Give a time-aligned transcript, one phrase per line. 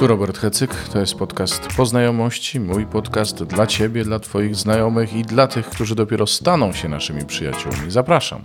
[0.00, 5.22] Tu Robert Hecyk, to jest podcast Poznajomości, mój podcast dla Ciebie, dla Twoich znajomych i
[5.22, 7.90] dla tych, którzy dopiero staną się naszymi przyjaciółmi.
[7.90, 8.42] Zapraszam.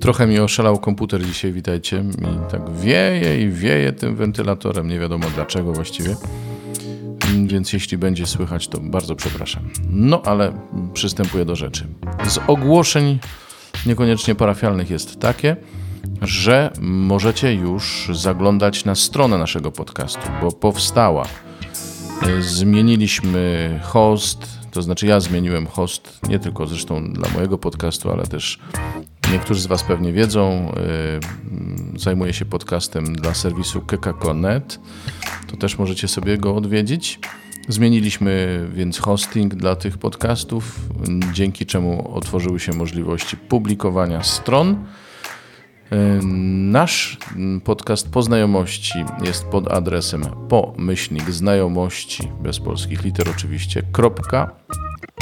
[0.00, 2.02] Trochę mi oszalał komputer dzisiaj, witajcie.
[2.02, 6.16] Mi tak wieje i wieje tym wentylatorem, nie wiadomo dlaczego właściwie.
[7.46, 9.62] Więc jeśli będzie słychać, to bardzo przepraszam.
[9.90, 10.52] No ale
[10.92, 11.86] przystępuję do rzeczy.
[12.26, 13.18] Z ogłoszeń
[13.86, 15.56] niekoniecznie parafialnych jest takie,
[16.22, 21.26] że możecie już zaglądać na stronę naszego podcastu, bo powstała.
[22.40, 28.58] Zmieniliśmy host, to znaczy ja zmieniłem host, nie tylko zresztą dla mojego podcastu, ale też
[29.32, 30.72] niektórzy z Was pewnie wiedzą,
[31.94, 34.80] yy, zajmuję się podcastem dla serwisu kekako.net,
[35.46, 37.18] to też możecie sobie go odwiedzić.
[37.68, 40.80] Zmieniliśmy więc hosting dla tych podcastów,
[41.32, 44.84] dzięki czemu otworzyły się możliwości publikowania stron.
[46.70, 47.18] Nasz
[47.64, 54.50] podcast Poznajomości jest pod adresem pomyślnik znajomości, bez polskich liter oczywiście, kropka,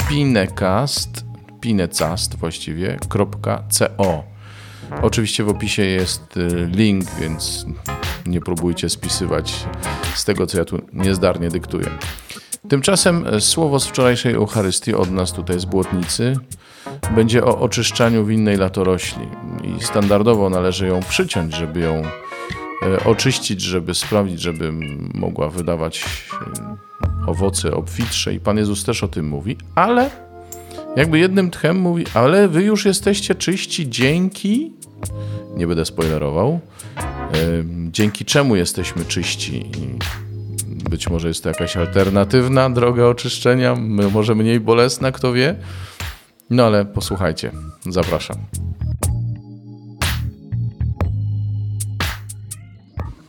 [0.09, 1.25] pinecast,
[1.61, 3.85] pinecast właściwie, kropka, co.
[5.01, 7.65] Oczywiście w opisie jest y, link, więc
[8.25, 9.65] nie próbujcie spisywać
[10.15, 11.87] z tego, co ja tu niezdarnie dyktuję.
[12.69, 16.35] Tymczasem e, słowo z wczorajszej Eucharystii od nas tutaj z Błotnicy
[17.15, 19.27] będzie o oczyszczaniu winnej latorośli.
[19.63, 22.01] I standardowo należy ją przyciąć, żeby ją
[22.85, 24.71] e, oczyścić, żeby sprawdzić, żeby
[25.13, 30.09] mogła wydawać e, owoce obfitsze i Pan Jezus też o tym mówi, ale
[30.95, 34.73] jakby jednym tchem mówi, ale wy już jesteście czyści dzięki,
[35.55, 36.59] nie będę spoilerował,
[37.91, 39.71] dzięki czemu jesteśmy czyści
[40.91, 43.75] być może jest to jakaś alternatywna droga oczyszczenia,
[44.11, 45.55] może mniej bolesna, kto wie.
[46.49, 47.51] No ale posłuchajcie,
[47.89, 48.37] zapraszam.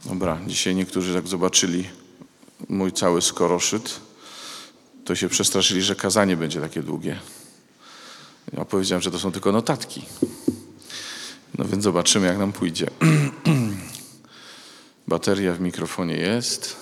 [0.07, 1.85] Dobra, dzisiaj niektórzy jak zobaczyli
[2.69, 4.01] mój cały skoroszyt,
[5.05, 7.19] to się przestraszyli, że kazanie będzie takie długie.
[8.53, 10.03] Ja powiedziałem, że to są tylko notatki.
[11.59, 12.87] No więc zobaczymy, jak nam pójdzie.
[15.13, 16.77] Bateria w mikrofonie jest.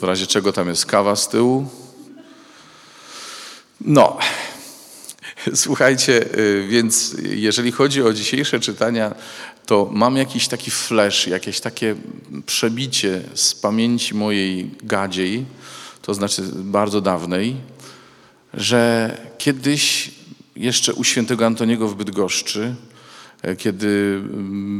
[0.00, 1.68] W razie czego tam jest kawa z tyłu.
[3.80, 4.18] No,
[5.54, 9.14] słuchajcie, y, więc jeżeli chodzi o dzisiejsze czytania,
[9.66, 11.94] to mam jakiś taki flash, jakieś takie
[12.46, 15.44] przebicie z pamięci mojej gadziej,
[16.02, 17.56] to znaczy bardzo dawnej,
[18.54, 20.10] że kiedyś
[20.56, 22.74] jeszcze u świętego Antoniego w Bydgoszczy,
[23.58, 24.22] kiedy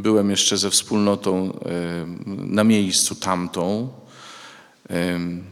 [0.03, 3.88] byłem jeszcze ze wspólnotą e, na miejscu tamtą,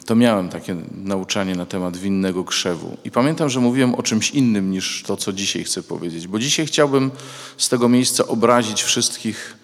[0.07, 2.97] to miałem takie nauczanie na temat winnego krzewu.
[3.05, 6.67] I pamiętam, że mówiłem o czymś innym niż to, co dzisiaj chcę powiedzieć, bo dzisiaj
[6.67, 7.11] chciałbym
[7.59, 9.57] z tego miejsca obrazić wszystkich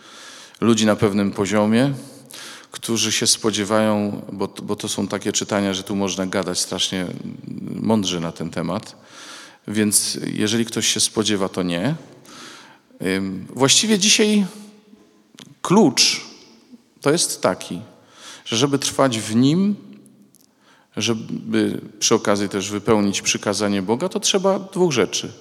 [0.60, 1.92] ludzi na pewnym poziomie,
[2.70, 7.06] którzy się spodziewają, bo, bo to są takie czytania, że tu można gadać strasznie
[7.80, 8.96] mądrze na ten temat.
[9.68, 11.94] Więc jeżeli ktoś się spodziewa, to nie.
[13.54, 14.46] Właściwie dzisiaj
[15.62, 16.20] klucz
[17.00, 17.80] to jest taki–
[18.50, 19.76] że żeby trwać w Nim,
[20.96, 25.32] żeby przy okazji też wypełnić przykazanie Boga, to trzeba dwóch rzeczy.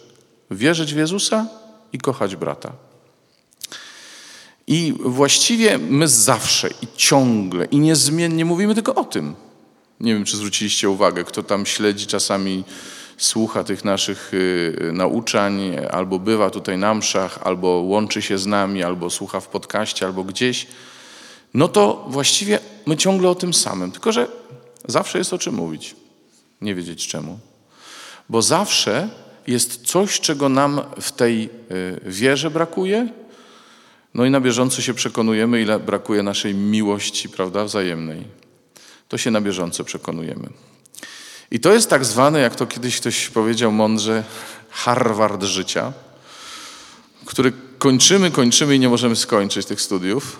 [0.52, 1.48] Wierzyć w Jezusa
[1.94, 2.74] i kochać brata.
[4.68, 9.36] I właściwie my zawsze i ciągle i niezmiennie mówimy tylko o tym.
[10.00, 12.64] Nie wiem, czy zwróciliście uwagę, kto tam śledzi czasami,
[13.20, 18.84] słucha tych naszych y, nauczań, albo bywa tutaj na mszach, albo łączy się z nami,
[18.84, 20.68] albo słucha w podcaście, albo gdzieś–
[21.54, 24.28] no to właściwie my ciągle o tym samym, tylko że
[24.88, 25.96] zawsze jest o czym mówić.
[26.62, 27.40] Nie wiedzieć czemu.
[28.30, 29.10] Bo zawsze
[29.48, 31.50] jest coś, czego nam w tej y,
[32.06, 33.08] wierze brakuje,
[34.14, 38.24] no i na bieżąco się przekonujemy, ile brakuje naszej miłości, prawda, wzajemnej.
[39.08, 40.50] To się na bieżąco przekonujemy.
[41.52, 44.24] I to jest tak zwane, jak to kiedyś ktoś powiedział mądrze,
[44.70, 45.94] Harvard życia,
[47.26, 50.40] który kończymy, kończymy i nie możemy skończyć tych studiów.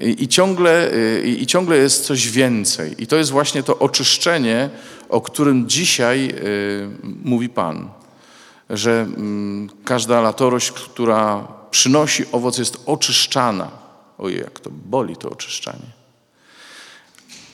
[0.00, 3.02] I, ciągle, y, i ciągle jest coś więcej.
[3.02, 4.70] I to jest właśnie to oczyszczenie,
[5.08, 6.88] o którym dzisiaj y,
[7.24, 7.90] mówi Pan.
[8.70, 13.70] Że mm, każda latorość, która przynosi owoc, jest oczyszczana.
[14.18, 15.90] Ojej, jak to boli to oczyszczanie.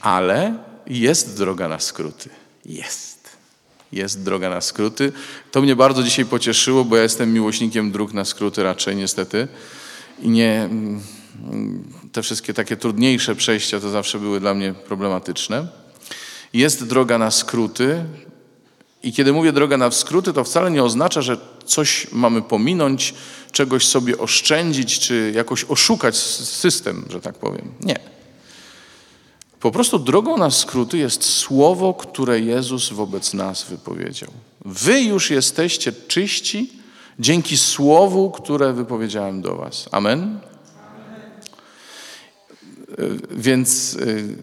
[0.00, 0.54] Ale
[0.86, 2.30] jest droga na skróty.
[2.64, 3.28] Jest.
[3.92, 5.12] Jest droga na skróty.
[5.52, 9.48] To mnie bardzo dzisiaj pocieszyło, bo ja jestem miłośnikiem dróg na skróty raczej niestety.
[10.22, 11.02] I nie mm,
[12.12, 15.68] te wszystkie takie trudniejsze przejścia to zawsze były dla mnie problematyczne.
[16.52, 18.04] Jest droga na skróty
[19.02, 23.14] I kiedy mówię droga na skróty, to wcale nie oznacza, że coś mamy pominąć,
[23.52, 27.72] czegoś sobie oszczędzić, czy jakoś oszukać system, że tak powiem.
[27.80, 28.19] Nie.
[29.60, 34.30] Po prostu drogą na skróty jest słowo, które Jezus wobec nas wypowiedział.
[34.64, 36.72] Wy już jesteście czyści
[37.18, 39.88] dzięki słowu, które wypowiedziałem do Was.
[39.92, 40.38] Amen?
[42.98, 43.20] Amen.
[43.30, 44.36] Więc y,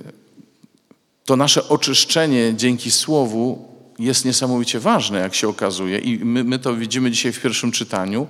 [1.25, 3.67] to nasze oczyszczenie dzięki słowu
[3.99, 8.27] jest niesamowicie ważne, jak się okazuje, i my, my to widzimy dzisiaj w pierwszym czytaniu,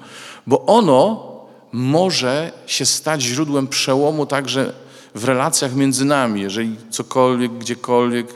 [0.47, 1.31] bo ono
[1.71, 4.73] może się stać źródłem przełomu także
[5.17, 6.41] w relacjach między nami.
[6.41, 8.27] Jeżeli cokolwiek, gdziekolwiek,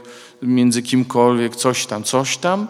[0.42, 2.68] między kimkolwiek, coś tam, coś tam,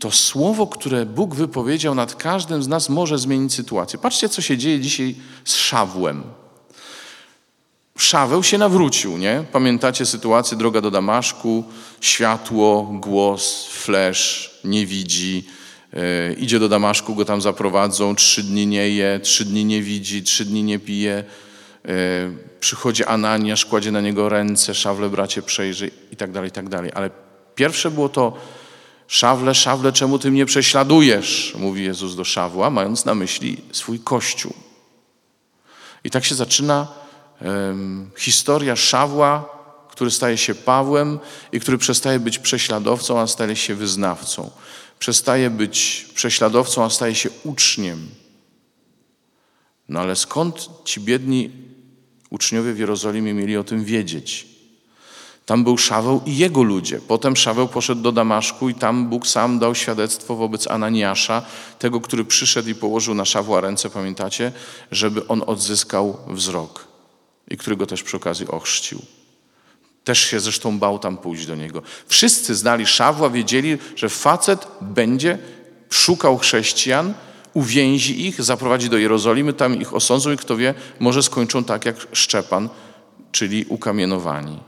[0.00, 3.98] to słowo, które Bóg wypowiedział nad każdym z nas, może zmienić sytuację.
[3.98, 5.14] Patrzcie, co się dzieje dzisiaj
[5.44, 6.22] z Szawłem.
[7.98, 9.44] Szaweł się nawrócił, nie?
[9.52, 11.64] Pamiętacie sytuację, droga do Damaszku,
[12.00, 15.44] światło, głos, flesz, nie widzi,
[15.92, 16.00] yy,
[16.38, 20.44] idzie do Damaszku, go tam zaprowadzą, trzy dni nie je, trzy dni nie widzi, trzy
[20.44, 21.24] dni nie pije,
[22.60, 26.90] przychodzi Ananiasz, kładzie na niego ręce, szawle bracie przejrzy i tak dalej, i tak dalej.
[26.94, 27.10] Ale
[27.54, 28.36] pierwsze było to,
[29.06, 31.54] szawle, szawle, czemu ty mnie prześladujesz?
[31.58, 34.54] Mówi Jezus do szawła, mając na myśli swój Kościół.
[36.04, 36.88] I tak się zaczyna
[38.16, 39.58] historia Szawła,
[39.90, 41.18] który staje się Pawłem
[41.52, 44.50] i który przestaje być prześladowcą, a staje się wyznawcą.
[44.98, 48.08] Przestaje być prześladowcą, a staje się uczniem.
[49.88, 51.50] No ale skąd ci biedni
[52.30, 54.46] uczniowie w Jerozolimie mieli o tym wiedzieć?
[55.46, 57.00] Tam był Szaweł i jego ludzie.
[57.08, 61.42] Potem Szaweł poszedł do Damaszku i tam Bóg sam dał świadectwo wobec Ananiasza,
[61.78, 64.52] tego, który przyszedł i położył na Szawła ręce, pamiętacie,
[64.90, 66.88] żeby on odzyskał wzrok
[67.50, 69.02] i który go też przy okazji ochrzcił.
[70.04, 71.82] Też się zresztą bał tam pójść do niego.
[72.06, 75.38] Wszyscy znali Szawła, wiedzieli, że facet będzie
[75.90, 77.14] szukał chrześcijan,
[77.54, 81.96] uwięzi ich, zaprowadzi do Jerozolimy, tam ich osądzą i kto wie, może skończą tak jak
[82.12, 82.68] Szczepan,
[83.32, 84.58] czyli ukamienowani.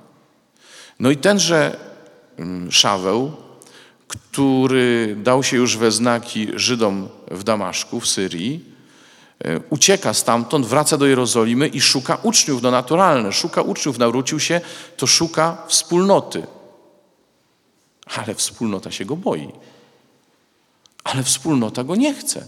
[1.01, 1.77] No i tenże
[2.37, 3.33] mm, Szaweł,
[4.09, 8.71] który dał się już we znaki Żydom w Damaszku, w Syrii,
[9.45, 14.61] E, ucieka stamtąd, wraca do Jerozolimy i szuka uczniów, no naturalne, szuka uczniów, nawrócił się,
[14.97, 16.47] to szuka wspólnoty.
[18.07, 19.49] Ale wspólnota się go boi.
[21.05, 22.47] Ale wspólnota go nie chce.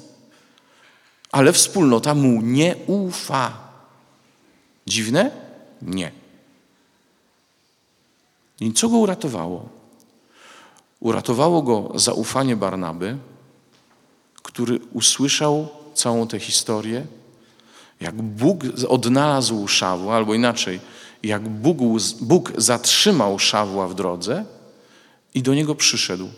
[1.33, 3.59] Ale wspólnota mu nie ufa.
[4.87, 5.31] Dziwne?
[5.83, 6.13] Nie.
[8.61, 9.69] I co go uratowało?
[11.01, 13.17] Uratowało go zaufanie Barnaby,
[14.43, 17.07] który usłyszał całą tę historię,
[18.01, 20.81] jak Bóg odnalazł Szawła, albo inaczej,
[21.23, 21.79] jak Bóg,
[22.21, 24.45] Bóg zatrzymał Szawła w drodze
[25.35, 26.29] i do niego przyszedł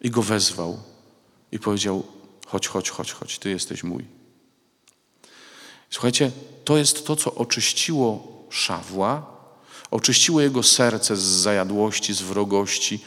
[0.00, 0.78] i go wezwał
[1.52, 2.02] i powiedział:
[2.52, 4.04] Chodź, chodź, chodź, chodź, ty jesteś mój.
[5.90, 6.30] Słuchajcie,
[6.64, 9.26] to jest to, co oczyściło Szawła,
[9.90, 13.00] oczyściło jego serce z zajadłości, z wrogości,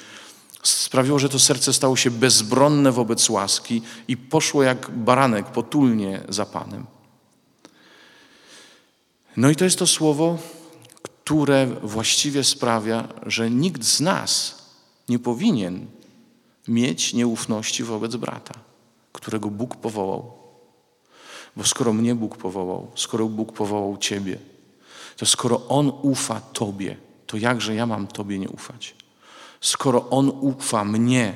[0.63, 6.45] sprawiło, że to serce stało się bezbronne wobec łaski i poszło jak baranek potulnie za
[6.45, 6.85] Panem.
[9.37, 10.37] No i to jest to słowo,
[11.01, 14.55] które właściwie sprawia, że nikt z nas
[15.09, 15.87] nie powinien
[16.67, 18.64] mieć nieufności wobec brata,
[19.15, 20.31] którego Bóg powołał.
[21.55, 24.37] Bo skoro mnie Bóg powołał, skoro Bóg powołał Ciebie,
[25.17, 28.95] to skoro On ufa Tobie, to jakże ja mam Tobie nie ufać?
[29.61, 31.33] Skoro On ufa mnie,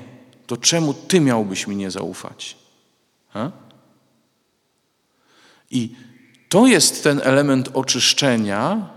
[0.48, 2.58] to czemu Ty miałbyś mi nie zaufać?
[3.30, 3.52] Ha?
[5.72, 5.96] I
[6.50, 8.90] to jest ten element oczyszczenia,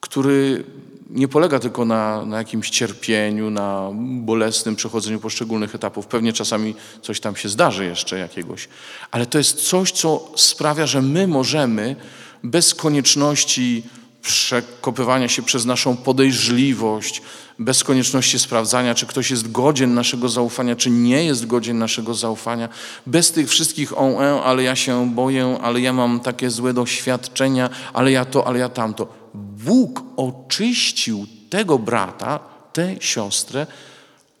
[0.00, 0.64] który
[1.10, 6.06] nie polega tylko na, na jakimś cierpieniu, na bolesnym przechodzeniu poszczególnych etapów.
[6.06, 8.68] Pewnie czasami coś tam się zdarzy jeszcze jakiegoś,
[9.10, 11.96] ale to jest coś, co sprawia, że my możemy
[12.42, 13.82] bez konieczności
[14.22, 17.22] przekopywania się przez naszą podejrzliwość,
[17.58, 22.68] bez konieczności sprawdzania, czy ktoś jest godzien naszego zaufania, czy nie jest godzien naszego zaufania,
[23.06, 27.70] bez tych wszystkich on, e, ale ja się boję, ale ja mam takie złe doświadczenia,
[27.92, 29.19] ale ja to, ale ja tamto.
[29.64, 32.38] Bóg oczyścił tego brata,
[32.72, 33.66] tę siostrę,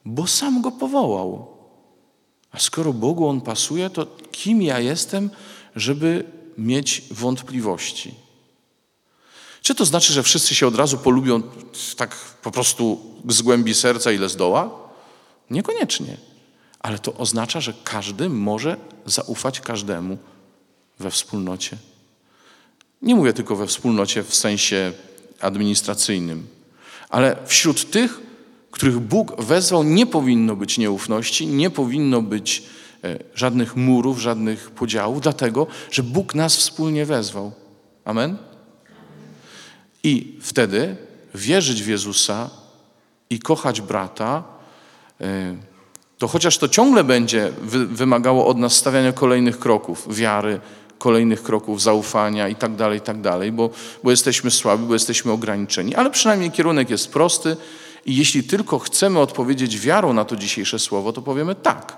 [0.04, 1.46] bo sam go powołał.
[2.52, 5.30] A skoro Bogu on pasuje, to kim ja jestem,
[5.76, 6.24] żeby
[6.58, 8.14] mieć wątpliwości?
[9.62, 11.42] Czy to znaczy, że wszyscy się od razu polubią
[11.96, 14.70] tak po prostu z głębi serca, ile zdoła?
[15.50, 16.16] Niekoniecznie.
[16.80, 20.18] Ale to oznacza, że każdy może zaufać każdemu
[20.98, 21.76] we wspólnocie.
[23.02, 24.92] Nie mówię tylko we wspólnocie w sensie
[25.40, 26.46] administracyjnym,
[27.08, 28.20] ale wśród tych,
[28.70, 32.62] których Bóg wezwał, nie powinno być nieufności, nie powinno być
[33.04, 37.52] e, żadnych murów, żadnych podziałów, dlatego, że Bóg nas wspólnie wezwał.
[38.04, 38.36] Amen?
[40.02, 40.96] I wtedy
[41.34, 42.50] wierzyć w Jezusa
[43.30, 44.44] i kochać brata,
[45.20, 45.56] e,
[46.18, 47.52] to chociaż to ciągle będzie
[47.88, 50.60] wymagało od nas stawiania kolejnych kroków wiary,
[51.00, 53.70] kolejnych kroków zaufania i tak dalej, i tak dalej, bo,
[54.02, 57.56] bo jesteśmy słabi, bo jesteśmy ograniczeni, ale przynajmniej kierunek jest prosty
[58.06, 61.96] i jeśli tylko chcemy odpowiedzieć wiarą na to dzisiejsze słowo, to powiemy tak,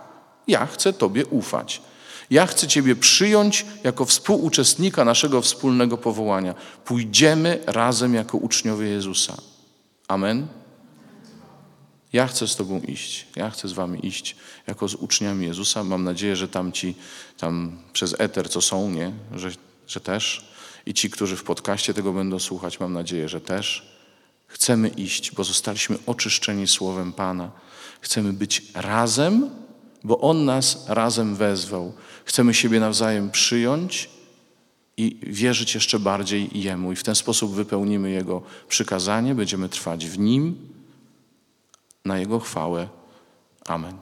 [0.48, 1.82] ja chcę Tobie ufać.
[2.30, 6.54] Ja chcę Ciebie przyjąć jako współuczestnika naszego wspólnego powołania.
[6.84, 9.36] Pójdziemy razem jako uczniowie Jezusa.
[10.08, 10.61] Amen.
[12.12, 13.26] Ja chcę z Tobą iść.
[13.36, 15.84] Ja chcę z Wami iść jako z uczniami Jezusa.
[15.84, 16.94] Mam nadzieję, że tamci
[17.38, 19.12] tam przez eter, co są, nie?
[19.36, 19.50] Że,
[19.86, 20.52] że też.
[20.86, 23.92] I ci, którzy w podcaście tego będą słuchać, mam nadzieję, że też.
[24.46, 27.50] Chcemy iść, bo zostaliśmy oczyszczeni Słowem Pana.
[28.00, 29.50] Chcemy być razem,
[30.04, 31.92] bo On nas razem wezwał.
[32.24, 34.10] Chcemy siebie nawzajem przyjąć
[34.96, 36.92] i wierzyć jeszcze bardziej Jemu.
[36.92, 40.71] I w ten sposób wypełnimy Jego przykazanie, będziemy trwać w Nim
[42.04, 42.88] na Jego chwałę.
[43.68, 43.98] Amen.